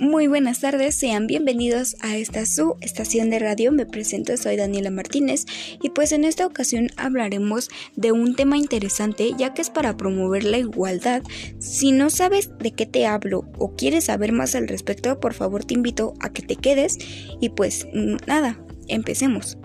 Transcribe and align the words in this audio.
Muy 0.00 0.28
buenas 0.28 0.60
tardes, 0.60 0.94
sean 0.94 1.26
bienvenidos 1.26 1.94
a 2.00 2.16
esta 2.16 2.46
su 2.46 2.76
estación 2.80 3.28
de 3.28 3.38
radio. 3.38 3.70
Me 3.70 3.84
presento, 3.84 4.34
soy 4.38 4.56
Daniela 4.56 4.90
Martínez 4.90 5.44
y 5.82 5.90
pues 5.90 6.12
en 6.12 6.24
esta 6.24 6.46
ocasión 6.46 6.88
hablaremos 6.96 7.68
de 7.96 8.10
un 8.10 8.34
tema 8.34 8.56
interesante 8.56 9.32
ya 9.36 9.52
que 9.52 9.60
es 9.60 9.68
para 9.68 9.98
promover 9.98 10.44
la 10.44 10.56
igualdad. 10.56 11.22
Si 11.58 11.92
no 11.92 12.08
sabes 12.08 12.50
de 12.56 12.72
qué 12.72 12.86
te 12.86 13.06
hablo 13.06 13.44
o 13.58 13.76
quieres 13.76 14.04
saber 14.04 14.32
más 14.32 14.54
al 14.54 14.68
respecto, 14.68 15.20
por 15.20 15.34
favor 15.34 15.66
te 15.66 15.74
invito 15.74 16.14
a 16.20 16.32
que 16.32 16.40
te 16.40 16.56
quedes 16.56 16.96
y 17.38 17.50
pues 17.50 17.86
nada, 18.26 18.58
empecemos. 18.88 19.58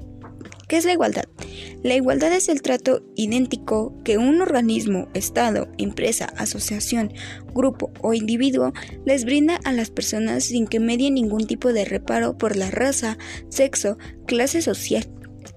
¿Qué 0.68 0.76
es 0.76 0.84
la 0.84 0.92
igualdad? 0.92 1.24
La 1.86 1.94
igualdad 1.94 2.34
es 2.34 2.50
el 2.50 2.64
trato 2.64 3.04
idéntico 3.16 3.94
que 4.04 4.18
un 4.18 4.42
organismo, 4.42 5.08
Estado, 5.14 5.68
empresa, 5.78 6.26
asociación, 6.36 7.14
grupo 7.54 7.92
o 8.02 8.16
individuo 8.16 8.74
les 9.06 9.24
brinda 9.24 9.60
a 9.64 9.72
las 9.72 9.92
personas 9.92 10.46
sin 10.46 10.66
que 10.66 10.80
medie 10.80 11.12
ningún 11.12 11.46
tipo 11.46 11.74
de 11.74 11.86
reparo 11.86 12.40
por 12.40 12.56
la 12.56 12.72
raza, 12.72 13.20
sexo, 13.50 14.00
clase 14.26 14.64
social 14.64 15.08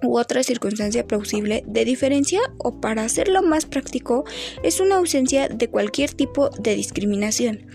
u 0.03 0.19
otra 0.19 0.43
circunstancia 0.43 1.07
plausible 1.07 1.65
de 1.67 1.87
diferencia 1.87 2.41
o 2.59 2.79
para 2.79 3.05
hacerlo 3.05 3.43
más 3.43 3.65
práctico 3.65 4.25
es 4.63 4.81
una 4.81 4.97
ausencia 4.97 5.49
de 5.49 5.71
cualquier 5.71 6.13
tipo 6.13 6.51
de 6.51 6.75
discriminación. 6.75 7.67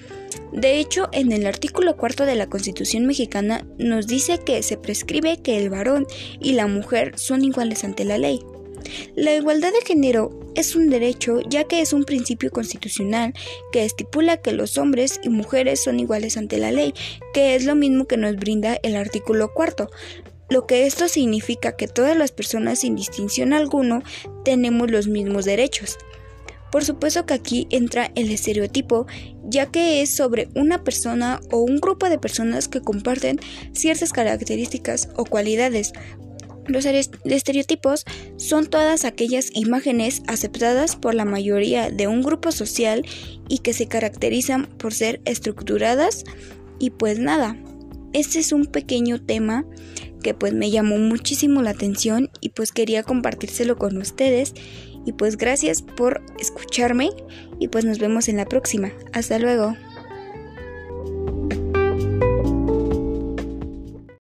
De 0.52 0.80
hecho, 0.80 1.10
en 1.12 1.32
el 1.32 1.46
artículo 1.46 1.98
cuarto 1.98 2.26
de 2.26 2.36
la 2.36 2.48
Constitución 2.48 3.06
mexicana 3.06 3.66
nos 3.78 4.08
dice 4.08 4.40
que 4.40 4.64
se 4.64 4.78
prescribe 4.78 5.42
que 5.42 5.58
el 5.58 5.70
varón 5.70 6.08
y 6.40 6.54
la 6.54 6.68
mujer 6.68 7.14
son 7.18 7.44
iguales 7.44 7.84
ante 7.84 8.06
la 8.06 8.18
ley. 8.18 8.40
La 9.16 9.34
igualdad 9.34 9.72
de 9.72 9.86
género 9.86 10.40
es 10.56 10.76
un 10.76 10.90
derecho 10.90 11.40
ya 11.48 11.64
que 11.64 11.82
es 11.82 11.94
un 11.94 12.04
principio 12.04 12.52
constitucional 12.52 13.34
que 13.72 13.86
estipula 13.86 14.38
que 14.38 14.52
los 14.52 14.78
hombres 14.78 15.20
y 15.24 15.30
mujeres 15.30 15.82
son 15.84 16.00
iguales 16.00 16.38
ante 16.38 16.58
la 16.58 16.72
ley, 16.72 16.94
que 17.34 17.56
es 17.56 17.66
lo 17.66 17.76
mismo 17.76 18.06
que 18.06 18.18
nos 18.18 18.36
brinda 18.36 18.78
el 18.84 18.96
artículo 18.96 19.54
cuarto, 19.54 19.90
lo 20.50 20.68
que 20.68 20.86
esto 20.86 21.08
significa 21.08 21.76
que 21.76 21.88
todas 21.88 22.16
las 22.16 22.32
personas 22.32 22.80
sin 22.80 22.96
distinción 22.96 23.54
alguno 23.54 24.04
tenemos 24.44 24.92
los 24.92 25.08
mismos 25.08 25.46
derechos. 25.46 25.98
Por 26.74 26.84
supuesto 26.84 27.28
que 27.28 27.36
aquí 27.36 27.68
entra 27.70 28.10
el 28.16 28.32
estereotipo, 28.32 29.06
ya 29.44 29.68
que 29.68 30.02
es 30.02 30.16
sobre 30.16 30.50
una 30.56 30.84
persona 30.84 31.40
o 31.52 31.60
un 31.60 31.78
grupo 31.78 32.10
de 32.10 32.18
personas 32.18 32.68
que 32.68 32.82
comparten 32.82 33.40
ciertas 33.74 34.12
características 34.12 35.10
o 35.16 35.24
cualidades. 35.24 35.94
Los 36.66 36.88
estereotipos 36.88 38.06
son 38.38 38.66
todas 38.66 39.06
aquellas 39.06 39.52
imágenes 39.54 40.24
aceptadas 40.26 40.96
por 40.96 41.14
la 41.14 41.26
mayoría 41.26 41.92
de 41.92 42.08
un 42.08 42.24
grupo 42.24 42.52
social 42.52 43.06
y 43.48 43.60
que 43.60 43.74
se 43.74 43.86
caracterizan 43.86 44.66
por 44.66 44.96
ser 44.96 45.22
estructuradas 45.26 46.24
y 46.80 46.90
pues 46.90 47.20
nada. 47.20 47.56
Este 48.14 48.40
es 48.40 48.52
un 48.52 48.66
pequeño 48.66 49.24
tema 49.24 49.64
que 50.24 50.34
pues 50.34 50.54
me 50.54 50.72
llamó 50.72 50.98
muchísimo 50.98 51.62
la 51.62 51.70
atención 51.70 52.32
y 52.42 52.50
pues 52.50 52.72
quería 52.72 53.04
compartírselo 53.04 53.78
con 53.78 53.96
ustedes 53.98 54.56
y 55.06 55.14
pues 55.14 55.38
gracias 55.38 55.82
por 55.82 56.22
escucharme 56.40 57.12
y 57.60 57.68
pues 57.68 57.86
nos 57.86 58.00
vemos 58.00 58.28
en 58.28 58.38
la 58.38 58.46
próxima. 58.46 58.92
Hasta 59.14 59.40
luego. 59.40 59.76